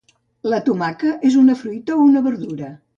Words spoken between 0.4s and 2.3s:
La tomaca és una fruita o una